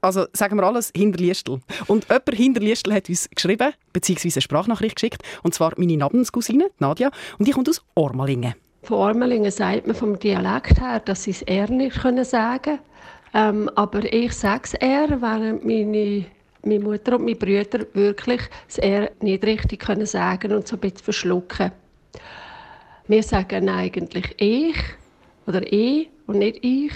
[0.00, 1.60] Also sagen wir alles Hinterliestel.
[1.88, 7.10] Und jemand Hinterliestel hat uns geschrieben, beziehungsweise eine Sprachnachricht geschickt, und zwar meine Namenscousine, Nadja,
[7.38, 8.54] und die kommt aus Ormalingen.
[8.82, 12.78] Von Ormalingen sagt man vom Dialekt her, dass sie es eher nicht sagen können.
[13.32, 16.24] Ähm, aber ich sage es eher, während meine,
[16.64, 20.80] meine Mutter und meine Brüder wirklich es eher nicht richtig können sagen und so ein
[20.80, 21.70] bisschen verschlucken.
[23.06, 24.76] Wir sagen eigentlich ich
[25.46, 26.92] oder ich und nicht ich.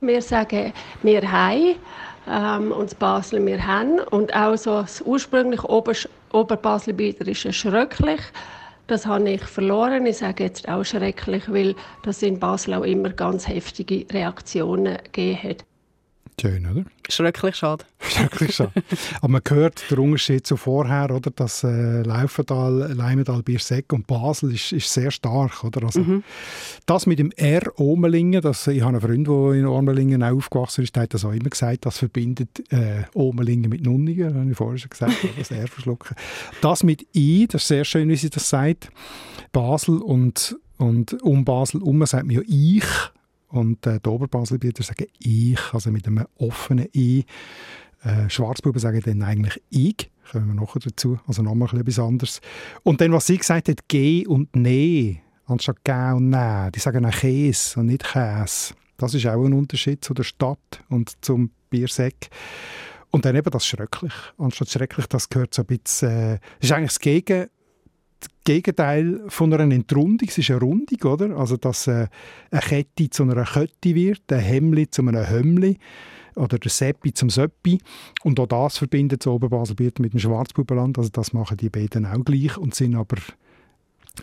[0.00, 0.72] Wir sagen
[1.02, 1.76] wir haben
[2.28, 4.00] ähm, und das Basel wir haben.
[4.10, 5.94] Und auch so das ursprüngliche Ober
[6.32, 8.20] Oberbaselbieter schrecklich.
[8.86, 10.06] Das habe ich verloren.
[10.06, 15.42] Ich sage jetzt auch schrecklich, weil das in Basel auch immer ganz heftige Reaktionen gegeben
[15.42, 15.64] hat.
[16.38, 16.84] Schön, oder?
[17.08, 17.86] Schrecklich schade.
[17.98, 18.72] Schrecklich schade.
[19.22, 21.30] Aber man hört den Unterschied zu vorher, oder?
[21.30, 25.84] Das äh, Laufental, Leimental, Bierseck und Basel ist, ist sehr stark, oder?
[25.84, 26.22] Also, Mhm.
[26.84, 30.84] Das mit dem R Omelingen, das, ich habe einen Freund, der in Omelingen auch aufgewachsen
[30.84, 34.56] ist, der hat das auch immer gesagt, das verbindet äh, Omelingen mit Nunningen, habe ich
[34.56, 36.16] vorher schon gesagt, das R verschlucken.
[36.60, 38.90] Das mit I, das ist sehr schön, wie sie das sagt.
[39.52, 42.84] Basel und, und um Basel herum sagt man ja ich,
[43.48, 47.24] und äh, die Oberbaselbieter sagen ich, also mit einem offenen I.
[48.02, 50.10] Äh, Schwarzbuben sagen dann eigentlich ich.
[50.30, 51.18] Kommen wir nachher dazu.
[51.26, 52.40] Also nochmal etwas anderes.
[52.82, 56.70] Und dann, was sie gesagt hat, G und Ne, anstatt G und Ne.
[56.74, 58.74] Die sagen auch Käse und nicht Käse.
[58.96, 62.28] Das ist auch ein Unterschied zu der Stadt und zum Biersäck.
[63.10, 64.12] Und dann eben das Schrecklich.
[64.38, 66.08] Anstatt Schrecklich, das gehört so ein bisschen...
[66.08, 67.46] Äh, ist eigentlich das Gegen,
[68.44, 70.28] Gegenteil von einer Entrundung.
[70.28, 71.36] Es ist eine Rundung, oder?
[71.36, 72.06] Also, dass äh,
[72.50, 75.78] eine Kette zu einer Kette wird, ein Hemmli zu einem Hömmli
[76.36, 77.78] oder der Seppi zum Söppi.
[78.22, 80.98] Und auch das verbindet das Oberbaselbiet mit dem Schwarzbubenland.
[80.98, 83.16] Also das machen die beiden auch gleich und sind aber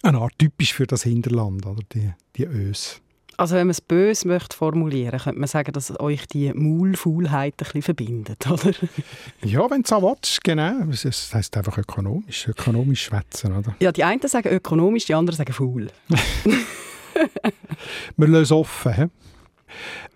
[0.01, 1.81] eine Art typisch für das Hinterland, oder?
[1.93, 3.01] Die, die Ös.
[3.37, 7.57] Also wenn man es böse möchte formulieren, könnte man sagen, dass euch die Maulfaulheit ein
[7.57, 8.71] bisschen verbindet, oder?
[9.43, 10.85] Ja, wenn du so willst, genau.
[10.85, 12.47] Das heisst einfach ökonomisch.
[12.47, 13.75] Ökonomisch schwätzen, oder?
[13.79, 15.87] Ja, die einen sagen ökonomisch, die anderen sagen faul.
[18.17, 18.93] Wir lösen es offen.
[18.93, 19.05] He?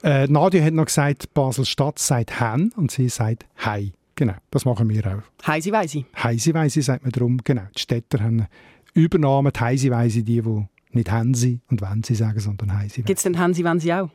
[0.04, 3.94] Äh, Nadia hat noch gesagt, Basel-Stadt sagt «hen» und sie sagt «hei».
[4.16, 5.48] Genau, das machen wir auch.
[5.48, 6.06] Heisi weisi.
[6.24, 7.40] «Heisi weisi» sagt man darum.
[7.44, 8.48] Genau, die Städter haben
[8.94, 13.02] Übernahmen, die «Heisi weisi», die, die nicht «hensi» und «wenn sie» sagen, sondern «Heisi weisi».
[13.04, 14.10] Gibt es denn Hansi, wenn sie auch?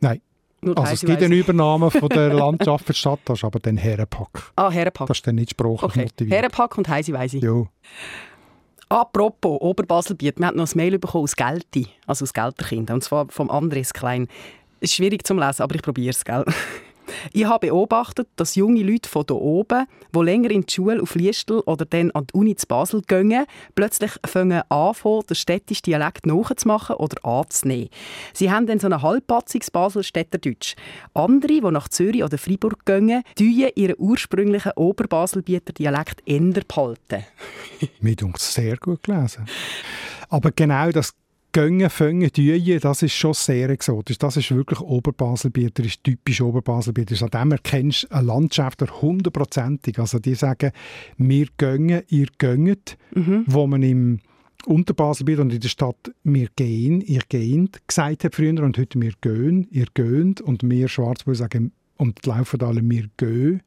[0.00, 0.20] Nein.
[0.64, 1.24] Nur Also es Heisi gibt weisi.
[1.26, 4.52] eine Übernahme von der Landschaft für Stadt, das ist aber dann Herrenpack.
[4.56, 5.08] Ah, Herrenpack.
[5.08, 6.36] Das ist dann nicht sprachlich Okay, motiviert.
[6.36, 7.38] Herrenpack und Heisi weisi.
[7.38, 7.64] Ja.
[8.88, 13.26] Apropos Oberbaselbiet, wir haben noch ein Mail bekommen aus Gelti, also aus Gelterkind, und zwar
[13.28, 14.28] vom Andres Klein.
[14.80, 16.44] Es ist schwierig zum Lesen, aber ich probiere es, gell?
[17.32, 21.14] Ich habe beobachtet, dass junge Leute von hier oben, die länger in die Schule auf
[21.14, 24.94] Liestel oder dann an die Uni zu Basel gehen, plötzlich fangen an,
[25.28, 27.88] den städtischen Dialekt nachzumachen oder anzunehmen.
[28.32, 30.74] Sie haben dann so ein halbpatziges Baselstädterdeutsch.
[31.14, 37.24] Andere, die nach Zürich oder Freiburg gehen, tun ihren ursprünglichen Oberbaselbieter Dialekt änder behalten.
[38.00, 39.46] Mir sehr gut gelesen.
[40.28, 41.14] Aber genau das
[41.54, 44.16] Göngen, Föngen, Düje, das ist schon sehr exotisch.
[44.16, 47.22] Das ist wirklich Oberbaselbieter, ist typisch Oberbaselbieter.
[47.24, 49.98] An dem erkennst du einen Landschafter hundertprozentig.
[49.98, 50.72] Also die sagen,
[51.18, 52.96] wir göngen, ihr gönget,
[53.46, 54.20] wo man im
[54.64, 59.12] Unterbaselbiet und in der Stadt «wir gehen», «ihr gehend» gesagt hat früher und heute «wir
[59.20, 63.60] gehen», «ihr gehend» und wir Schwarzbüll sagen und die Laufendaler «wir gehen», «ihr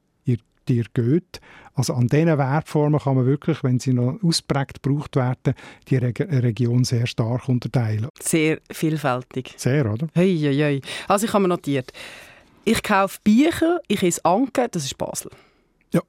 [0.68, 1.40] dir geht».
[1.74, 5.56] Also an diesen Wertformen kann man wirklich, wenn sie noch ausprägt gebraucht werden,
[5.90, 8.08] die Reg Region sehr stark unterteilen.
[8.22, 9.54] Sehr vielfältig.
[9.58, 10.08] Sehr, oder?
[10.16, 10.82] Hei, hei, hei.
[11.08, 11.92] Also ich habe mir notiert.
[12.64, 15.32] Ich kaufe Bücher, ich esse Anke, das ist Basel.
[15.94, 16.02] Ja.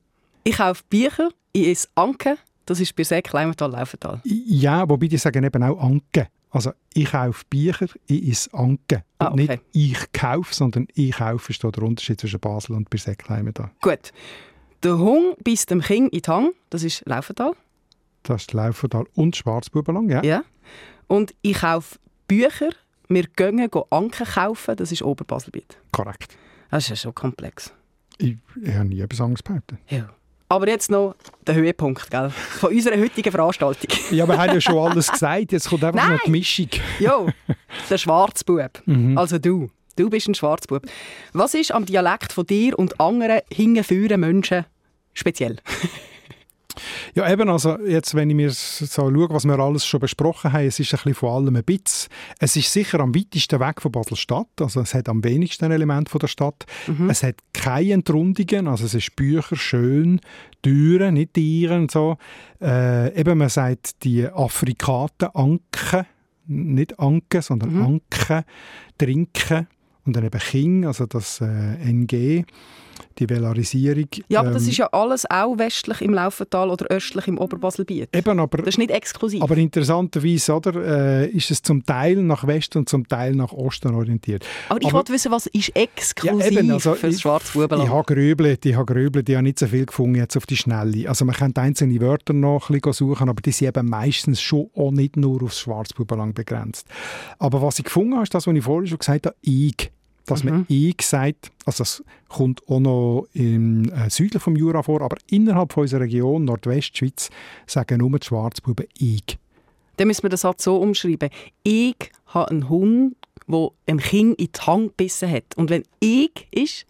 [0.44, 4.20] Ich kaufe Bücher, ich esse Anke, das ist Birseck, Leimental, Laufental.
[4.24, 6.28] Ja, wobei die sagen eben auch Anke.
[6.50, 9.04] Also ich kaufe Bücher, ich esse Anke.
[9.18, 9.48] Ah, okay.
[9.48, 13.70] nicht ich kaufe, sondern ich kaufe ist der Unterschied zwischen Basel und Birseckleimen da.
[13.82, 14.12] Gut.
[14.82, 17.52] Der Hung bis dem King in die Hang, das ist Laufental.
[18.22, 20.22] Das ist Laufental und Schwarzbubenlang, ja.
[20.22, 20.44] Ja.
[21.06, 22.70] Und ich kaufe Bücher,
[23.08, 25.78] wir gehen go Anke kaufen, das ist Oberbaselbiet.
[25.92, 26.36] Korrekt.
[26.70, 27.72] Das ist ja schon komplex.
[28.18, 29.78] Ich, ich habe nie etwas anderes behauptet.
[29.88, 30.08] Ja.
[30.48, 31.14] Aber jetzt noch
[31.46, 32.30] der Höhepunkt gell?
[32.30, 33.90] von unserer heutigen Veranstaltung.
[34.10, 35.52] Ja, wir haben ja schon alles gesagt.
[35.52, 36.12] Jetzt kommt einfach Nein.
[36.16, 36.68] noch die Mischung.
[37.00, 37.28] Jo,
[37.90, 38.82] der Schwarzbub.
[38.86, 39.18] Mhm.
[39.18, 39.70] Also du.
[39.96, 40.82] Du bist ein Schwarzbub.
[41.32, 44.66] Was ist am Dialekt von dir und anderen hingeführten Menschen
[45.14, 45.56] speziell?
[47.14, 50.66] Ja, eben, also jetzt, wenn ich mir so schaue, was wir alles schon besprochen haben,
[50.66, 52.10] es ist ein bisschen von allem ein bisschen.
[52.38, 56.18] Es ist sicher am weitesten weg von Basel-Stadt, also es hat am wenigsten Element von
[56.18, 56.66] der Stadt.
[57.08, 60.20] Es hat keine Entrundungen, also es ist Bücher, schön,
[60.62, 62.18] Türen, nicht Tiere und so.
[62.60, 66.06] Äh, eben, man sagt die Afrikaten, Anken,
[66.46, 68.44] nicht Anken, sondern Anken,
[68.98, 69.66] Trinken
[70.04, 72.44] und dann eben King, also das äh, NG,
[73.18, 74.06] die Velarisierung.
[74.28, 78.08] Ja, aber das Ähm, ist ja alles auch westlich im Laufental oder östlich im Oberbaselbiet.
[78.14, 79.42] Eben, aber Das ist nicht exklusiv.
[79.42, 80.74] Aber interessanterweise oder,
[81.22, 84.44] äh, ist es zum Teil nach Westen und zum Teil nach Osten orientiert.
[84.68, 87.84] aber ich aber- wollte wissen, was ist exklusiv Ja, eben, also für das ich- Schwarzbubenland?
[87.84, 90.56] Ich habe grübelt, ich habe grübelt, ich habe nicht so viel gefunden jetzt auf die
[90.56, 91.08] Schnelle.
[91.08, 94.70] Also man könnte einzelne Wörter noch ein bisschen suchen, aber die sind eben meistens schon
[94.74, 96.86] auch nicht nur aufs Schwarzbubenland begrenzt.
[97.38, 99.90] Aber was ich gefunden habe, ist das, was ich vorhin schon gesagt habe, «ich».
[100.26, 100.50] Dass Mhm.
[100.50, 105.16] man «ich» sagt, also das kommt auch noch im äh, Süden vom Jura vor, aber
[105.30, 107.30] innerhalb von unserer Region, Nordwestschweiz,
[107.66, 109.38] sagen nur die Schwarzbuben «ich».
[109.98, 111.30] Dann müssen wir den Satz so umschreiben.
[111.62, 115.56] Ich habe einen Hund, der einem Kind in die Hand gebissen hat.
[115.56, 116.84] Und wenn ich ist,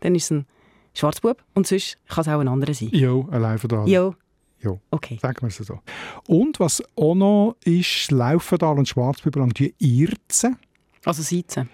[0.00, 0.46] dann ist es ein
[0.94, 2.88] Schwarzbub und sonst kann es auch ein anderer sein.
[2.92, 3.88] Jo, ein Laufendal.
[3.88, 4.14] Jo.
[4.60, 4.80] Jo.
[4.90, 5.18] Okay.
[5.20, 5.80] Sagen wir es so.
[6.28, 10.56] Und was auch noch ist, Laufendal und Schwarzbübel lang die Irzen.
[11.04, 11.68] Also Seizen.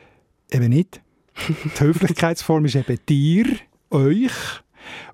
[0.51, 1.01] Eben nicht.
[1.47, 3.47] Die Höflichkeitsform ist eben dir,
[3.91, 4.33] euch.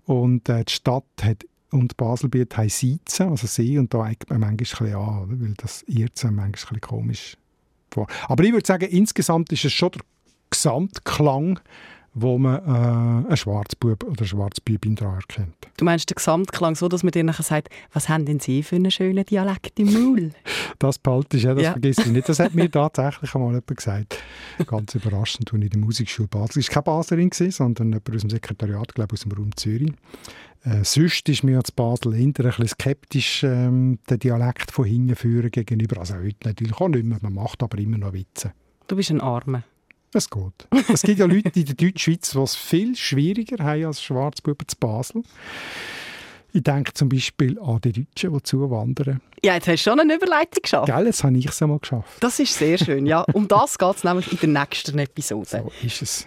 [0.05, 4.41] Und äh, die Stadt hat und Baselbiet haben Seizen, also sie, und da eckt man
[4.41, 7.37] manchmal ein an, weil das Irzen manchmal ein komisch
[7.91, 8.07] vor.
[8.27, 10.03] Aber ich würde sagen, insgesamt ist es schon der
[10.51, 11.61] Gesamtklang,
[12.15, 15.55] wo man äh, einen Schwarzbub oder eine Schwarzbübin daran erkennt.
[15.77, 18.77] Du meinst den Gesamtklang so, dass man dir nachher sagt, was haben denn Sie für
[18.77, 20.31] einen schönen Dialekt im Maul?
[20.81, 21.73] Das behalte ich, ja, das Ja.
[21.73, 22.29] vergisst ich nicht.
[22.29, 24.23] Das hat mir tatsächlich einmal jemand gesagt.
[24.65, 26.63] Ganz überraschend, als ich in der Musikschule Basel...
[26.63, 29.91] War keine Baslerin, gewesen, sondern jemand aus dem Sekretariat, glaube ich, aus dem Raum Zürich.
[30.63, 35.17] Äh, sonst ist mir als Basel eher ein bisschen skeptisch ähm, der Dialekt von hinten
[35.17, 35.99] führen gegenüber.
[35.99, 38.53] Also heute natürlich auch nicht mehr, man macht aber immer noch Witze.
[38.87, 39.65] Du bist ein Armer.
[40.15, 40.67] Es geht.
[40.89, 44.77] Es gibt ja Leute in der Deutschschweiz, die es viel schwieriger haben als Schwarzbuben zu
[44.79, 45.23] Basel.
[46.51, 49.21] Ich denke zum Beispiel an die Deutschen, die zuwandern.
[49.45, 50.87] Ja, jetzt hast du schon eine Überleitung geschafft.
[50.87, 52.09] Gell, jetzt habe ich es einmal geschafft.
[52.21, 53.21] Das ist sehr schön, ja.
[53.35, 55.47] Um das geht es nämlich in der nächsten Episode.
[55.47, 56.27] So ist es.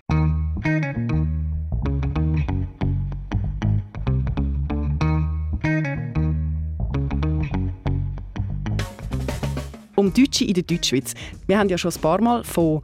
[9.95, 11.15] Um Deutsche in der Deutschschweiz.
[11.47, 12.83] Wir haben ja schon ein paar Mal von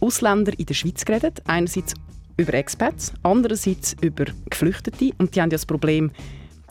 [0.00, 1.42] Ausländern in der Schweiz geredet.
[1.46, 1.94] Einerseits
[2.36, 5.10] über Expats, andererseits über Geflüchtete.
[5.18, 6.10] Und die haben ja das Problem,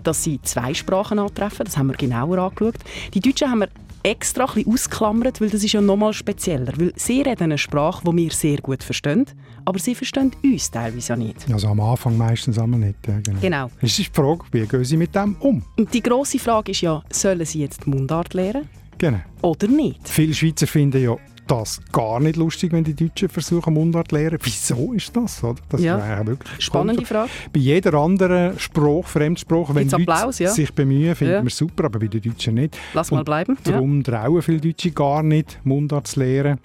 [0.03, 1.65] dass sie zwei Sprachen antreffen.
[1.65, 2.75] Das haben wir genauer angeschaut.
[3.13, 3.69] Die Deutschen haben wir
[4.03, 6.71] extra ein bisschen ausklammert, weil das ist ja nochmal spezieller.
[6.77, 9.25] Weil sie reden eine Sprache, die wir sehr gut verstehen,
[9.65, 11.51] aber sie verstehen uns teilweise ja nicht.
[11.51, 12.99] Also am Anfang meistens einmal nicht.
[13.07, 13.39] Ja, genau.
[13.41, 13.71] Genau.
[13.81, 15.63] Es ist die Frage, wie gehen sie mit dem um?
[15.79, 19.21] Und die grosse Frage ist ja, sollen sie jetzt die Mundart lernen Genau.
[19.41, 20.07] oder nicht?
[20.07, 24.37] Viele Schweizer finden ja das gar nicht lustig, wenn die Deutschen versuchen, Mundart zu lernen.
[24.41, 25.43] Wieso ist das?
[25.43, 25.55] Oder?
[25.69, 25.97] Das Ja.
[26.19, 27.29] ist wirklich Spannende kontra- Frage.
[27.53, 30.49] Bei jeder anderen Spruch, Fremdsprache, wenn Leute Applaus, ja?
[30.49, 31.43] sich bemühen, finden Ja.
[31.43, 32.77] wir super, aber bei den Deutschen nicht.
[32.93, 33.57] Lass mal Und bleiben.
[33.65, 33.71] Ja.
[33.73, 36.59] Darum trauen viele Deutsche gar nicht, Mundart zu lernen.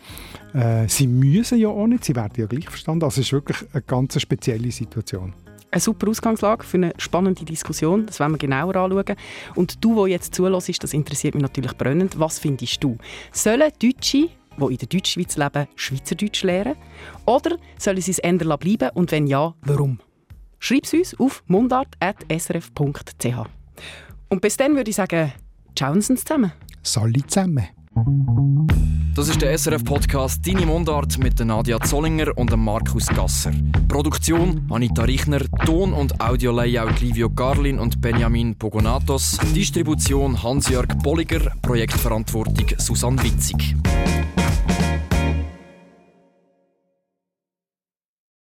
[0.55, 3.05] Äh, sie müssen ja auch nicht, sie werden ja gleich verstanden.
[3.05, 5.33] Also es ist wirklich eine ganz spezielle Situation.
[5.73, 8.05] Eine super Ausgangslage für eine spannende Diskussion.
[8.07, 9.17] Das wollen wir genauer anschauen.
[9.55, 12.19] Und du, wo jetzt zulässt, das interessiert mich natürlich brennend.
[12.19, 12.97] Was findest du?
[13.31, 16.77] Sollen Deutsche, die in der Deutschschweiz leben, Schweizerdeutsch lernen?
[17.27, 18.91] Oder sollen sie es ändern bleiben?
[18.95, 19.99] Und wenn ja, warum?
[20.59, 23.25] Schreib es uns auf mundart.srf.ch.
[24.29, 25.33] Und bis dann würde ich sagen,
[25.79, 26.53] schauen Sie uns zusammen.
[26.83, 27.69] Salli zusammen.
[29.15, 33.53] Das ist der SRF-Podcast «Deine Mundart» mit Nadia Zollinger und Markus Gasser.
[33.89, 42.69] Produktion Anita Richner, Ton- und Audio-Layout Livio Garlin und Benjamin Pogonatos, Distribution Hans-Jörg Bolliger, Projektverantwortung
[42.79, 43.75] Susanne Witzig.